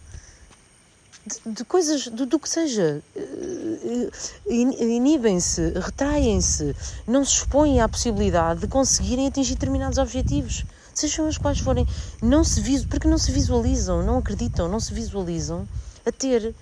de, 1.25 1.51
de 1.51 1.65
coisas, 1.65 2.07
do, 2.07 2.25
do, 2.25 2.39
que 2.39 2.47
seja. 2.47 3.01
Eh, 3.15 4.09
inibem-se, 4.47 5.73
retraem-se, 5.79 6.75
não 7.07 7.25
se 7.25 7.33
expõem 7.33 7.81
à 7.81 7.89
possibilidade 7.89 8.61
de 8.61 8.67
conseguirem 8.67 9.27
atingir 9.27 9.55
determinados 9.55 9.97
objetivos, 9.97 10.65
sejam 10.93 11.27
os 11.27 11.37
quais 11.37 11.59
forem. 11.59 11.87
Não 12.21 12.43
se 12.43 12.61
vis, 12.61 12.85
porque 12.85 13.07
não 13.07 13.17
se 13.17 13.31
visualizam, 13.31 14.03
não 14.03 14.19
acreditam, 14.19 14.69
não 14.69 14.79
se 14.79 14.93
visualizam 14.93 15.67
a 16.05 16.11
ter. 16.11 16.53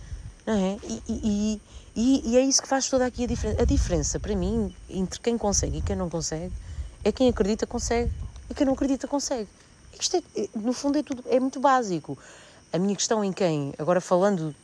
Não 0.46 0.54
é? 0.54 0.78
E, 0.84 1.02
e, 1.10 1.62
e 1.96 2.38
é 2.38 2.42
isso 2.42 2.62
que 2.62 2.68
faz 2.68 2.90
toda 2.90 3.06
aqui 3.06 3.24
a 3.24 3.28
diferença. 3.28 3.62
A 3.62 3.66
diferença, 3.66 4.20
para 4.20 4.36
mim, 4.36 4.76
entre 4.90 5.20
quem 5.20 5.38
consegue 5.38 5.78
e 5.78 5.82
quem 5.82 5.96
não 5.96 6.10
consegue, 6.10 6.54
é 7.04 7.12
quem 7.12 7.30
acredita 7.30 7.68
consegue 7.68 8.12
e 8.50 8.54
quem 8.54 8.66
não 8.66 8.74
acredita 8.74 9.08
consegue. 9.08 9.50
Isto 10.00 10.18
é, 10.18 10.50
no 10.56 10.74
fundo 10.74 10.98
é 10.98 11.04
tudo, 11.04 11.24
é 11.28 11.40
muito 11.40 11.60
básico. 11.60 12.18
A 12.72 12.80
minha 12.80 12.96
questão 12.96 13.24
em 13.24 13.32
quem, 13.32 13.74
agora 13.78 14.02
falando 14.02 14.56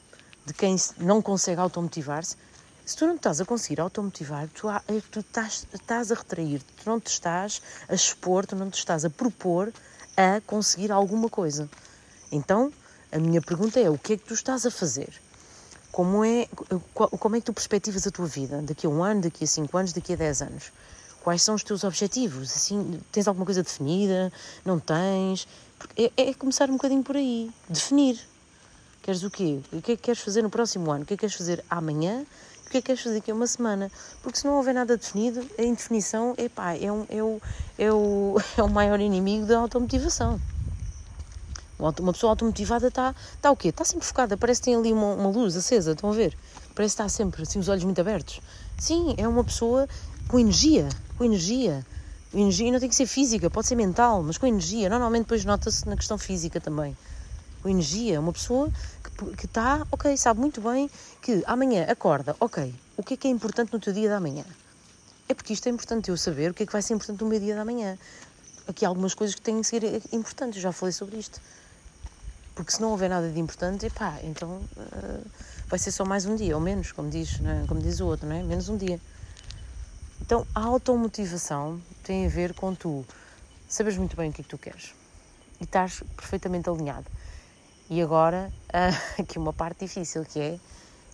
de 0.45 0.53
quem 0.53 0.75
não 0.97 1.21
consegue 1.21 1.61
automotivar-se, 1.61 2.35
se 2.83 2.97
tu 2.97 3.05
não 3.05 3.15
estás 3.15 3.39
a 3.39 3.45
conseguir 3.45 3.79
automotivar, 3.79 4.47
tu, 4.47 4.67
é 4.67 4.81
tu 5.11 5.19
estás, 5.19 5.67
estás 5.71 6.11
a 6.11 6.15
retrair, 6.15 6.63
tu 6.63 6.89
não 6.89 6.99
te 6.99 7.07
estás 7.07 7.61
a 7.87 7.93
expor, 7.93 8.47
tu 8.47 8.55
não 8.55 8.71
te 8.71 8.79
estás 8.79 9.05
a 9.05 9.09
propor 9.11 9.71
a 10.17 10.41
conseguir 10.41 10.91
alguma 10.91 11.29
coisa. 11.29 11.69
Então, 12.31 12.73
a 13.11 13.19
minha 13.19 13.41
pergunta 13.41 13.79
é: 13.79 13.89
o 13.91 13.97
que 13.97 14.13
é 14.13 14.17
que 14.17 14.25
tu 14.25 14.33
estás 14.33 14.65
a 14.65 14.71
fazer? 14.71 15.13
Como 15.91 16.23
é, 16.23 16.47
como 17.19 17.35
é 17.35 17.39
que 17.39 17.45
tu 17.45 17.53
perspectivas 17.53 18.05
a 18.05 18.11
tua 18.11 18.27
vida? 18.27 18.61
Daqui 18.61 18.85
a 18.85 18.89
um 18.89 19.03
ano, 19.03 19.21
daqui 19.21 19.43
a 19.43 19.47
cinco 19.47 19.77
anos, 19.77 19.91
daqui 19.91 20.13
a 20.13 20.15
dez 20.15 20.41
anos? 20.41 20.71
Quais 21.23 21.41
são 21.41 21.55
os 21.55 21.63
teus 21.63 21.83
objetivos? 21.83 22.51
Assim, 22.55 22.99
tens 23.11 23.27
alguma 23.27 23.45
coisa 23.45 23.61
definida? 23.63 24.31
Não 24.63 24.79
tens? 24.79 25.47
É, 25.97 26.11
é 26.15 26.33
começar 26.33 26.69
um 26.69 26.73
bocadinho 26.73 27.03
por 27.03 27.17
aí. 27.17 27.51
Definir. 27.67 28.19
Queres 29.01 29.23
o 29.23 29.29
quê? 29.29 29.59
O 29.73 29.81
que 29.81 29.93
é 29.93 29.95
que 29.95 30.03
queres 30.03 30.21
fazer 30.21 30.41
no 30.41 30.49
próximo 30.49 30.91
ano? 30.91 31.03
O 31.03 31.05
que 31.05 31.13
é 31.13 31.17
que 31.17 31.21
queres 31.21 31.35
fazer 31.35 31.63
amanhã? 31.69 32.25
O 32.65 32.69
que 32.69 32.77
é 32.77 32.81
que 32.81 32.87
queres 32.87 33.01
fazer 33.01 33.15
daqui 33.15 33.31
a 33.31 33.33
uma 33.33 33.47
semana? 33.47 33.91
Porque 34.21 34.37
se 34.37 34.45
não 34.45 34.55
houver 34.55 34.73
nada 34.73 34.95
definido, 34.95 35.45
a 35.57 35.63
indefinição 35.63 36.35
epá, 36.37 36.75
é, 36.75 36.91
um, 36.91 37.05
é, 37.09 37.23
o, 37.23 37.41
é, 37.79 37.91
o, 37.91 38.37
é 38.57 38.63
o 38.63 38.69
maior 38.69 38.99
inimigo 38.99 39.47
da 39.47 39.57
automotivação. 39.57 40.39
Uma 41.79 42.11
pessoa 42.11 42.31
automotivada 42.31 42.89
está 42.89 43.15
tá 43.41 43.49
o 43.49 43.55
quê? 43.55 43.69
Está 43.69 43.85
sempre 43.85 44.05
focada, 44.05 44.35
parece 44.35 44.59
que 44.59 44.65
tem 44.65 44.75
ali 44.75 44.91
uma, 44.91 45.13
uma 45.13 45.29
luz 45.29 45.55
acesa, 45.55 45.93
estão 45.93 46.09
a 46.09 46.13
ver? 46.13 46.37
Parece 46.75 46.95
que 46.95 47.01
está 47.01 47.07
sempre 47.07 47.41
assim, 47.41 47.57
os 47.57 47.69
olhos 47.69 47.85
muito 47.85 48.01
abertos. 48.01 48.41
Sim, 48.77 49.15
é 49.17 49.25
uma 49.25 49.45
pessoa 49.45 49.87
com 50.27 50.37
energia, 50.37 50.89
com 51.17 51.23
energia. 51.23 51.85
Energia 52.33 52.69
não 52.71 52.81
tem 52.81 52.89
que 52.89 52.95
ser 52.95 53.05
física, 53.05 53.49
pode 53.49 53.67
ser 53.67 53.75
mental, 53.75 54.21
mas 54.21 54.37
com 54.37 54.45
energia. 54.45 54.89
Normalmente 54.89 55.23
depois 55.23 55.45
nota-se 55.45 55.87
na 55.87 55.95
questão 55.95 56.17
física 56.17 56.59
também. 56.59 56.97
Com 57.61 57.69
energia, 57.69 58.19
uma 58.19 58.33
pessoa 58.33 58.69
que 59.37 59.45
está, 59.45 59.85
ok, 59.89 60.15
sabe 60.17 60.39
muito 60.39 60.59
bem 60.59 60.89
que 61.21 61.43
amanhã 61.47 61.85
acorda, 61.89 62.35
ok, 62.39 62.73
o 62.95 63.03
que 63.03 63.13
é 63.13 63.17
que 63.17 63.27
é 63.27 63.31
importante 63.31 63.71
no 63.73 63.79
teu 63.79 63.93
dia 63.93 64.09
da 64.09 64.19
manhã? 64.19 64.45
É 65.27 65.33
porque 65.33 65.53
isto 65.53 65.67
é 65.67 65.69
importante 65.69 66.09
eu 66.09 66.17
saber 66.17 66.51
o 66.51 66.53
que 66.53 66.63
é 66.63 66.65
que 66.65 66.71
vai 66.71 66.81
ser 66.81 66.93
importante 66.93 67.21
no 67.21 67.29
meu 67.29 67.39
dia 67.39 67.55
da 67.55 67.63
manhã. 67.63 67.97
Aqui 68.67 68.85
há 68.85 68.87
algumas 68.87 69.13
coisas 69.13 69.35
que 69.35 69.41
têm 69.41 69.61
que 69.61 69.67
ser 69.67 70.01
importantes, 70.11 70.57
eu 70.57 70.63
já 70.63 70.71
falei 70.71 70.93
sobre 70.93 71.17
isto. 71.17 71.41
Porque 72.59 72.73
se 72.73 72.81
não 72.81 72.89
houver 72.89 73.09
nada 73.09 73.29
de 73.29 73.39
importante, 73.39 73.85
epá, 73.85 74.19
então 74.21 74.61
uh, 74.75 75.25
vai 75.65 75.79
ser 75.79 75.93
só 75.93 76.03
mais 76.03 76.25
um 76.25 76.35
dia, 76.35 76.53
ou 76.57 76.61
menos, 76.61 76.91
como 76.91 77.09
diz, 77.09 77.39
é? 77.39 77.65
como 77.65 77.79
diz 77.79 78.01
o 78.01 78.05
outro, 78.05 78.27
não 78.27 78.35
é? 78.35 78.43
Menos 78.43 78.67
um 78.67 78.75
dia. 78.75 78.99
Então, 80.19 80.45
a 80.53 80.65
automotivação 80.65 81.81
tem 82.03 82.25
a 82.25 82.29
ver 82.29 82.53
com 82.53 82.75
tu 82.75 83.05
sabes 83.65 83.95
muito 83.95 84.17
bem 84.17 84.29
o 84.29 84.33
que 84.33 84.41
é 84.41 84.43
que 84.43 84.49
tu 84.49 84.57
queres 84.57 84.93
e 85.61 85.63
estás 85.63 86.03
perfeitamente 86.17 86.69
alinhado. 86.69 87.05
E 87.89 88.01
agora, 88.01 88.51
uh, 88.75 89.21
aqui 89.21 89.39
uma 89.39 89.53
parte 89.53 89.85
difícil 89.85 90.25
que 90.25 90.41
é 90.41 90.59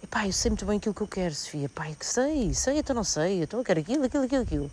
epá, 0.02 0.26
eu 0.26 0.34
sei 0.34 0.50
muito 0.50 0.66
bem 0.66 0.78
aquilo 0.78 0.96
que 0.96 1.02
eu 1.02 1.08
quero, 1.08 1.36
Sofia. 1.36 1.70
Pá, 1.70 1.86
que 1.86 2.08
sei, 2.08 2.56
sei, 2.56 2.80
então 2.80 2.96
não 2.96 3.04
sei, 3.04 3.44
então 3.44 3.60
eu 3.60 3.64
quero 3.64 3.82
aquilo, 3.82 4.04
aquilo, 4.04 4.24
aquilo, 4.24 4.42
aquilo. 4.42 4.72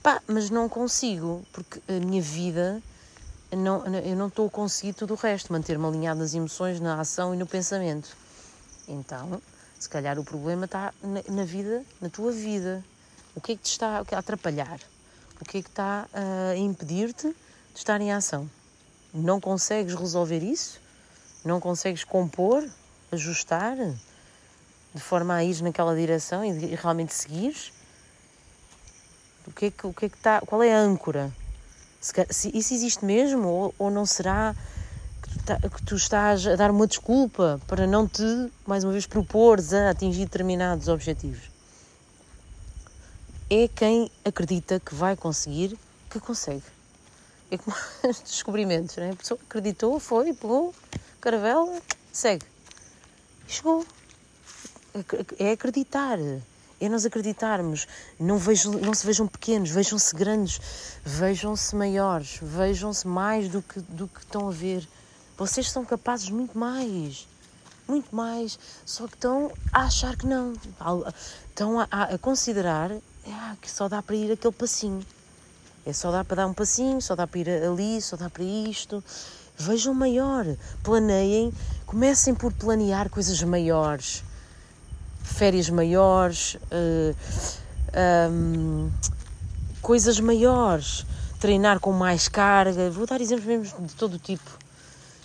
Pá, 0.00 0.22
mas 0.28 0.48
não 0.48 0.68
consigo, 0.68 1.44
porque 1.52 1.82
a 1.88 1.98
minha 2.06 2.22
vida 2.22 2.80
não, 3.56 3.86
eu 3.86 4.16
não 4.16 4.28
estou 4.28 4.46
a 4.46 4.50
conseguir 4.50 4.92
tudo 4.92 5.14
o 5.14 5.16
resto, 5.16 5.52
manter-me 5.52 5.86
alinhado 5.86 6.20
nas 6.20 6.34
emoções, 6.34 6.80
na 6.80 7.00
ação 7.00 7.34
e 7.34 7.36
no 7.38 7.46
pensamento. 7.46 8.16
Então, 8.86 9.40
se 9.78 9.88
calhar 9.88 10.18
o 10.18 10.24
problema 10.24 10.64
está 10.64 10.92
na, 11.02 11.22
na, 11.28 11.44
vida, 11.44 11.84
na 12.00 12.10
tua 12.10 12.32
vida. 12.32 12.84
O 13.34 13.40
que 13.40 13.52
é 13.52 13.56
que 13.56 13.62
te 13.62 13.70
está 13.70 13.98
a 13.98 14.18
atrapalhar? 14.18 14.80
O 15.40 15.44
que 15.44 15.58
é 15.58 15.62
que 15.62 15.68
está 15.68 16.08
a 16.12 16.56
impedir-te 16.56 17.28
de 17.28 17.78
estar 17.78 18.00
em 18.00 18.12
ação? 18.12 18.50
Não 19.14 19.40
consegues 19.40 19.94
resolver 19.94 20.42
isso? 20.42 20.80
Não 21.44 21.60
consegues 21.60 22.02
compor, 22.02 22.68
ajustar, 23.12 23.76
de 24.92 25.00
forma 25.00 25.34
a 25.34 25.44
ir 25.44 25.62
naquela 25.62 25.94
direção 25.94 26.44
e, 26.44 26.74
realmente 26.74 27.14
seguir? 27.14 27.56
O 29.46 29.52
que 29.52 29.66
é 29.66 29.70
que, 29.70 29.86
o 29.86 29.94
que, 29.94 30.06
é 30.06 30.08
que 30.08 30.16
está, 30.16 30.40
qual 30.40 30.62
é 30.62 30.74
a 30.74 30.78
âncora? 30.78 31.32
Se, 32.00 32.50
isso 32.56 32.74
existe 32.74 33.04
mesmo 33.04 33.48
ou, 33.48 33.74
ou 33.78 33.90
não 33.90 34.06
será 34.06 34.54
que 35.22 35.30
tu, 35.30 35.44
tá, 35.44 35.56
que 35.58 35.82
tu, 35.84 35.96
estás 35.96 36.46
a 36.46 36.54
dar 36.54 36.70
uma 36.70 36.86
desculpa 36.86 37.60
para 37.66 37.86
não 37.86 38.06
te, 38.06 38.22
mais 38.66 38.84
uma 38.84 38.92
vez, 38.92 39.06
propores 39.06 39.72
a 39.72 39.90
atingir 39.90 40.24
determinados 40.24 40.86
objetivos? 40.88 41.50
É 43.50 43.66
quem 43.66 44.10
acredita 44.24 44.78
que 44.78 44.94
vai 44.94 45.16
conseguir 45.16 45.76
que 46.08 46.20
consegue. 46.20 46.62
É 47.50 47.58
como 47.58 47.76
os 48.08 48.20
descobrimentos, 48.20 48.96
né? 48.96 49.10
A 49.10 49.16
pessoa 49.16 49.40
acreditou, 49.48 49.98
foi, 49.98 50.32
pegou, 50.32 50.74
caravela, 51.20 51.80
segue. 52.12 52.46
E 53.48 53.52
chegou. 53.52 53.84
É 55.38 55.52
acreditar 55.52 56.18
é 56.80 56.88
nós 56.88 57.04
acreditarmos, 57.04 57.88
não, 58.20 58.38
vejam, 58.38 58.72
não 58.72 58.94
se 58.94 59.04
vejam 59.04 59.26
pequenos, 59.26 59.70
vejam-se 59.70 60.14
grandes, 60.14 60.60
vejam-se 61.04 61.74
maiores, 61.74 62.38
vejam-se 62.40 63.06
mais 63.06 63.48
do 63.48 63.60
que, 63.60 63.80
do 63.80 64.06
que 64.06 64.20
estão 64.20 64.48
a 64.48 64.52
ver. 64.52 64.88
Vocês 65.36 65.70
são 65.70 65.84
capazes 65.84 66.30
muito 66.30 66.56
mais, 66.56 67.26
muito 67.86 68.14
mais, 68.14 68.58
só 68.86 69.08
que 69.08 69.14
estão 69.14 69.52
a 69.72 69.82
achar 69.82 70.16
que 70.16 70.26
não, 70.26 70.54
estão 71.48 71.80
a, 71.80 71.86
a 71.90 72.18
considerar 72.18 72.92
ah, 73.26 73.56
que 73.60 73.70
só 73.70 73.88
dá 73.88 74.00
para 74.00 74.14
ir 74.14 74.30
aquele 74.30 74.54
passinho. 74.54 75.04
É 75.84 75.92
só 75.92 76.12
dá 76.12 76.22
para 76.22 76.36
dar 76.36 76.46
um 76.46 76.54
passinho, 76.54 77.00
só 77.00 77.16
dá 77.16 77.26
para 77.26 77.40
ir 77.40 77.48
ali, 77.48 78.00
só 78.00 78.16
dá 78.16 78.30
para 78.30 78.44
isto. 78.44 79.02
Vejam 79.56 79.94
maior, 79.94 80.44
planeiem, 80.84 81.52
comecem 81.86 82.34
por 82.34 82.52
planear 82.52 83.10
coisas 83.10 83.42
maiores 83.42 84.22
férias 85.28 85.70
maiores, 85.70 86.54
uh, 86.54 87.14
eh, 87.92 88.28
um, 88.30 88.90
coisas 89.80 90.18
maiores, 90.18 91.06
treinar 91.38 91.78
com 91.80 91.92
mais 91.92 92.28
carga. 92.28 92.90
Vou 92.90 93.06
dar 93.06 93.20
exemplos 93.20 93.46
mesmo 93.46 93.86
de 93.86 93.94
todo 93.94 94.18
tipo. 94.18 94.50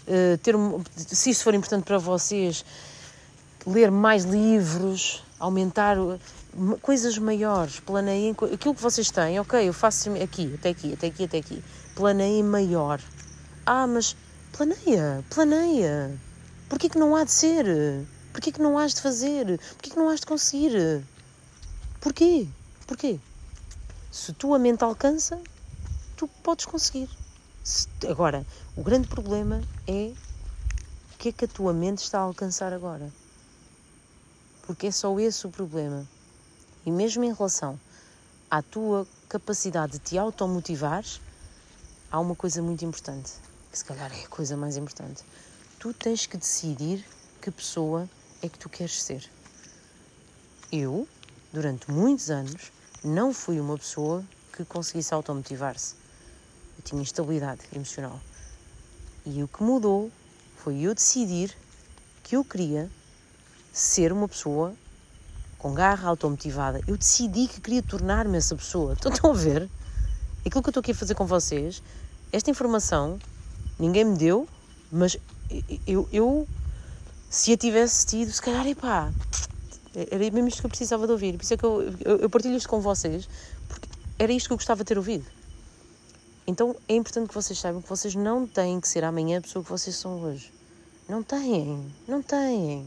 Uh, 0.07 0.37
ter, 0.39 0.55
se 0.95 1.29
isso 1.29 1.43
for 1.43 1.53
importante 1.53 1.85
para 1.85 1.97
vocês, 1.97 2.63
ler 3.65 3.89
mais 3.89 4.23
livros, 4.23 5.23
aumentar 5.39 5.97
coisas 6.81 7.17
maiores, 7.17 7.79
planeiem 7.79 8.35
aquilo 8.53 8.75
que 8.75 8.81
vocês 8.81 9.09
têm, 9.09 9.39
ok, 9.39 9.67
eu 9.67 9.73
faço 9.73 10.11
aqui, 10.21 10.53
até 10.59 10.69
aqui, 10.69 10.93
até 10.93 11.07
aqui, 11.07 11.23
até 11.23 11.37
aqui. 11.37 11.63
Planeiem 11.95 12.43
maior. 12.43 12.99
Ah, 13.65 13.87
mas 13.87 14.15
planeia, 14.51 15.23
planeia. 15.29 16.11
Porquê 16.69 16.89
que 16.89 16.97
não 16.97 17.15
há 17.15 17.23
de 17.23 17.31
ser? 17.31 17.65
Porquê 18.33 18.51
que 18.51 18.61
não 18.61 18.77
has 18.77 18.95
de 18.95 19.01
fazer? 19.01 19.59
Porquê 19.75 19.91
que 19.91 19.95
não 19.95 20.09
has 20.09 20.19
de 20.19 20.25
conseguir? 20.25 21.05
Porquê? 22.01 22.47
Porquê? 22.87 23.19
Se 24.11 24.33
tua 24.33 24.57
mente 24.59 24.83
alcança, 24.83 25.39
tu 26.17 26.27
podes 26.27 26.65
conseguir. 26.65 27.09
Se, 27.63 27.87
agora, 28.09 28.45
o 28.75 28.83
grande 28.83 29.07
problema 29.07 29.61
é 29.87 30.11
o 31.13 31.17
que 31.17 31.29
é 31.29 31.31
que 31.31 31.45
a 31.45 31.47
tua 31.47 31.73
mente 31.73 31.99
está 31.99 32.19
a 32.19 32.23
alcançar 32.23 32.73
agora. 32.73 33.09
Porque 34.63 34.87
é 34.87 34.91
só 34.91 35.17
esse 35.19 35.45
o 35.45 35.49
problema. 35.49 36.05
E 36.85 36.91
mesmo 36.91 37.23
em 37.23 37.33
relação 37.33 37.79
à 38.49 38.61
tua 38.61 39.07
capacidade 39.29 39.93
de 39.93 39.99
te 39.99 40.17
automotivar, 40.17 41.05
há 42.11 42.19
uma 42.19 42.35
coisa 42.35 42.61
muito 42.61 42.83
importante, 42.83 43.31
que 43.71 43.77
se 43.77 43.85
calhar 43.85 44.11
é 44.11 44.25
a 44.25 44.27
coisa 44.27 44.57
mais 44.57 44.75
importante. 44.75 45.23
Tu 45.79 45.93
tens 45.93 46.25
que 46.25 46.35
decidir 46.35 47.05
que 47.41 47.51
pessoa 47.51 48.09
é 48.43 48.49
que 48.49 48.59
tu 48.59 48.67
queres 48.67 49.01
ser? 49.01 49.23
Eu, 50.69 51.07
durante 51.53 51.89
muitos 51.89 52.29
anos, 52.29 52.73
não 53.01 53.33
fui 53.33 53.57
uma 53.57 53.77
pessoa 53.77 54.21
que 54.51 54.65
conseguisse 54.65 55.13
automotivar-se. 55.13 55.95
Eu 56.77 56.83
tinha 56.83 57.01
instabilidade 57.01 57.61
emocional. 57.73 58.19
E 59.25 59.41
o 59.41 59.47
que 59.47 59.63
mudou 59.63 60.11
foi 60.57 60.81
eu 60.81 60.93
decidir 60.93 61.55
que 62.21 62.35
eu 62.35 62.43
queria 62.43 62.91
ser 63.71 64.11
uma 64.11 64.27
pessoa 64.27 64.75
com 65.57 65.73
garra 65.73 66.09
automotivada. 66.09 66.81
Eu 66.85 66.97
decidi 66.97 67.47
que 67.47 67.61
queria 67.61 67.81
tornar-me 67.81 68.37
essa 68.37 68.57
pessoa. 68.57 68.93
Então, 68.99 69.09
estão 69.09 69.31
a 69.31 69.33
ver? 69.33 69.69
Aquilo 70.45 70.61
que 70.61 70.67
eu 70.67 70.71
estou 70.71 70.81
aqui 70.81 70.91
a 70.91 70.95
fazer 70.95 71.15
com 71.15 71.25
vocês, 71.25 71.81
esta 72.29 72.51
informação, 72.51 73.17
ninguém 73.79 74.03
me 74.03 74.17
deu, 74.17 74.45
mas 74.91 75.17
eu, 75.87 76.09
eu 76.11 76.45
se 77.33 77.51
a 77.51 77.57
tivesse 77.57 78.05
tido, 78.05 78.31
se 78.31 78.39
calhar, 78.39 78.67
epá, 78.67 79.11
era 79.95 80.19
mesmo 80.29 80.47
isto 80.47 80.59
que 80.59 80.67
eu 80.67 80.69
precisava 80.69 81.07
de 81.07 81.13
ouvir. 81.13 81.35
Por 81.35 81.41
isso 81.41 81.55
é 81.55 81.57
que 81.57 81.63
eu, 81.63 81.81
eu, 82.05 82.17
eu 82.17 82.29
partilho 82.29 82.55
isto 82.55 82.69
com 82.69 82.79
vocês, 82.79 83.27
porque 83.67 83.89
era 84.19 84.31
isto 84.31 84.45
que 84.45 84.53
eu 84.53 84.57
gostava 84.57 84.83
de 84.83 84.87
ter 84.87 84.99
ouvido. 84.99 85.25
Então 86.45 86.75
é 86.87 86.93
importante 86.95 87.29
que 87.29 87.33
vocês 87.33 87.57
saibam 87.57 87.81
que 87.81 87.89
vocês 87.89 88.13
não 88.13 88.45
têm 88.45 88.79
que 88.79 88.87
ser 88.87 89.03
amanhã 89.03 89.39
a 89.39 89.41
pessoa 89.41 89.63
que 89.63 89.71
vocês 89.71 89.95
são 89.95 90.21
hoje. 90.21 90.53
Não 91.09 91.23
têm, 91.23 91.91
não 92.07 92.21
têm. 92.21 92.85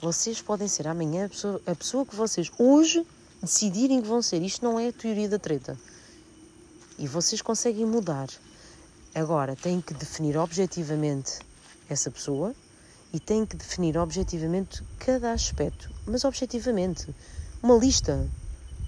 Vocês 0.00 0.40
podem 0.40 0.66
ser 0.66 0.88
amanhã 0.88 1.26
a 1.26 1.28
pessoa, 1.28 1.60
a 1.66 1.74
pessoa 1.74 2.06
que 2.06 2.16
vocês 2.16 2.50
hoje 2.58 3.06
decidirem 3.42 4.00
que 4.00 4.08
vão 4.08 4.22
ser. 4.22 4.40
Isto 4.40 4.64
não 4.64 4.80
é 4.80 4.88
a 4.88 4.92
teoria 4.94 5.28
da 5.28 5.38
treta. 5.38 5.78
E 6.98 7.06
vocês 7.06 7.42
conseguem 7.42 7.84
mudar. 7.84 8.28
Agora, 9.14 9.54
têm 9.54 9.78
que 9.78 9.92
definir 9.92 10.38
objetivamente 10.38 11.40
essa 11.90 12.10
pessoa 12.10 12.54
e 13.12 13.20
tem 13.20 13.44
que 13.44 13.56
definir 13.56 13.98
objetivamente 13.98 14.82
cada 14.98 15.32
aspecto, 15.32 15.90
mas 16.06 16.24
objetivamente. 16.24 17.14
Uma 17.62 17.76
lista. 17.76 18.26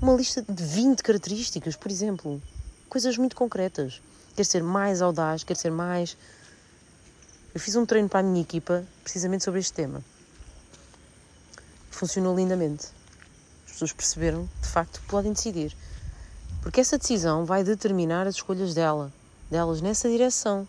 Uma 0.01 0.15
lista 0.15 0.43
de 0.43 0.65
20 0.65 1.03
características, 1.03 1.77
por 1.77 1.91
exemplo. 1.91 2.43
Coisas 2.89 3.19
muito 3.19 3.37
concretas. 3.37 4.01
Quer 4.35 4.45
ser 4.45 4.63
mais 4.63 5.03
audaz, 5.03 5.45
quer 5.45 5.57
ser 5.57 5.71
mais. 5.71 6.17
Eu 7.55 7.61
fiz 7.61 7.77
um 7.77 7.87
treino 7.87 8.09
para 8.09 8.21
a 8.21 8.23
minha 8.23 8.41
equipa 8.41 8.85
precisamente 9.03 9.45
sobre 9.45 9.61
este 9.61 9.73
tema. 9.73 10.03
Funcionou 11.91 12.35
lindamente. 12.35 12.87
As 13.67 13.73
pessoas 13.73 13.93
perceberam, 13.93 14.49
de 14.61 14.69
facto, 14.69 15.01
que 15.01 15.07
podem 15.07 15.33
decidir. 15.33 15.77
Porque 16.63 16.81
essa 16.81 16.99
decisão 16.99 17.45
vai 17.45 17.63
determinar 17.63 18.27
as 18.27 18.37
escolhas 18.37 18.75
dela, 18.75 19.13
delas 19.51 19.81
nessa 19.81 20.09
direção. 20.09 20.67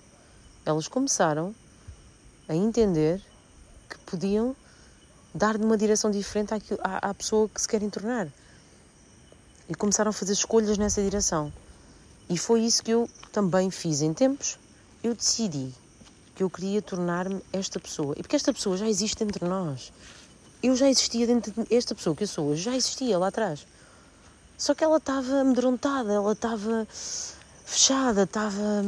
Elas 0.66 0.88
começaram 0.88 1.56
a 2.48 2.56
entender 2.56 3.24
podiam 4.16 4.56
dar 5.34 5.58
uma 5.58 5.78
direção 5.78 6.10
diferente 6.10 6.54
à, 6.82 7.10
à 7.10 7.14
pessoa 7.14 7.50
que 7.50 7.62
se 7.62 7.68
querem 7.68 7.90
tornar. 7.90 8.30
E 9.68 9.76
começaram 9.76 10.10
a 10.10 10.14
fazer 10.14 10.32
escolhas 10.32 10.78
nessa 10.78 11.02
direção. 11.02 11.52
E 12.30 12.38
foi 12.38 12.62
isso 12.62 12.82
que 12.82 12.92
eu 12.92 13.10
também 13.34 13.70
fiz 13.70 14.02
em 14.02 14.14
tempos. 14.14 14.58
Eu 15.04 15.14
decidi 15.14 15.74
que 16.34 16.44
eu 16.44 16.50
queria 16.50 16.82
tornar-me 16.82 17.42
esta 17.52 17.80
pessoa. 17.80 18.16
E 18.18 18.22
porque 18.22 18.38
esta 18.38 18.54
pessoa 18.54 18.78
já 18.78 18.88
existe 18.88 19.22
entre 19.24 19.46
nós. 19.46 19.92
Eu 20.64 20.76
já 20.76 20.90
existia 20.90 21.28
dentro 21.28 21.52
de 21.52 21.76
esta 21.76 21.94
pessoa 21.94 22.16
que 22.16 22.24
eu 22.24 22.28
sou 22.28 22.48
hoje, 22.48 22.62
já 22.62 22.76
existia 22.76 23.18
lá 23.18 23.28
atrás. 23.28 23.68
Só 24.58 24.74
que 24.74 24.84
ela 24.84 24.98
estava 24.98 25.42
amedrontada, 25.42 26.14
ela 26.14 26.32
estava 26.32 26.88
fechada, 27.66 28.24
estava. 28.24 28.84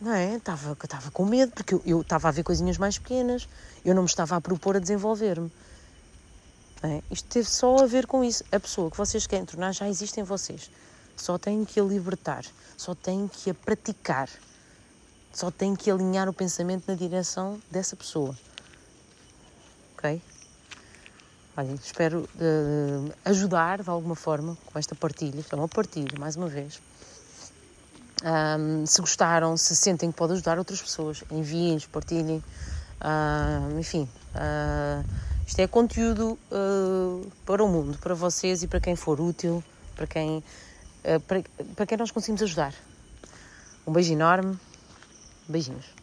Não 0.00 0.12
é? 0.12 0.36
Estava, 0.36 0.76
estava 0.82 1.10
com 1.10 1.24
medo, 1.24 1.52
porque 1.52 1.74
eu, 1.74 1.82
eu 1.84 2.00
estava 2.00 2.28
a 2.28 2.30
ver 2.30 2.42
coisinhas 2.42 2.78
mais 2.78 2.98
pequenas, 2.98 3.48
eu 3.84 3.94
não 3.94 4.02
me 4.02 4.08
estava 4.08 4.36
a 4.36 4.40
propor 4.40 4.76
a 4.76 4.78
desenvolver-me. 4.80 5.52
É? 6.82 7.02
Isto 7.10 7.28
teve 7.28 7.48
só 7.48 7.78
a 7.78 7.86
ver 7.86 8.06
com 8.06 8.24
isso. 8.24 8.44
A 8.50 8.58
pessoa 8.58 8.90
que 8.90 8.96
vocês 8.96 9.26
querem 9.26 9.44
tornar 9.44 9.72
já 9.72 9.88
existe 9.88 10.20
em 10.20 10.24
vocês. 10.24 10.70
Só 11.16 11.38
têm 11.38 11.64
que 11.64 11.80
a 11.80 11.82
libertar, 11.82 12.44
só 12.76 12.94
têm 12.94 13.28
que 13.28 13.50
a 13.50 13.54
praticar. 13.54 14.28
Só 15.32 15.50
tem 15.50 15.76
que 15.76 15.90
alinhar 15.90 16.28
o 16.30 16.32
pensamento 16.32 16.84
na 16.88 16.94
direção 16.94 17.60
dessa 17.70 17.94
pessoa. 17.94 18.34
Ok? 19.94 20.22
Olha, 21.54 21.72
espero 21.72 22.28
uh, 22.36 23.12
ajudar 23.24 23.82
de 23.82 23.90
alguma 23.90 24.14
forma 24.14 24.56
com 24.66 24.78
esta 24.78 24.94
partilha. 24.94 25.44
É 25.50 25.56
uma 25.56 25.68
partilha, 25.68 26.18
mais 26.18 26.36
uma 26.36 26.48
vez. 26.48 26.80
Um, 28.24 28.86
se 28.86 29.00
gostaram, 29.00 29.56
se 29.56 29.76
sentem 29.76 30.10
que 30.10 30.16
pode 30.16 30.32
ajudar 30.32 30.58
outras 30.58 30.80
pessoas, 30.80 31.22
enviem-nos, 31.30 31.86
partilhem. 31.86 32.42
Uh, 32.98 33.78
enfim, 33.78 34.08
uh, 34.34 35.04
isto 35.46 35.58
é 35.60 35.66
conteúdo 35.66 36.38
uh, 36.50 37.30
para 37.44 37.62
o 37.62 37.68
mundo, 37.68 37.98
para 37.98 38.14
vocês 38.14 38.62
e 38.62 38.66
para 38.66 38.80
quem 38.80 38.96
for 38.96 39.20
útil, 39.20 39.62
para 39.94 40.06
quem, 40.06 40.42
para, 41.26 41.42
para 41.74 41.86
quem 41.86 41.98
nós 41.98 42.10
conseguimos 42.10 42.42
ajudar. 42.42 42.72
Um 43.86 43.92
beijo 43.92 44.12
enorme 44.12 44.58
Beijinhos. 45.48 45.95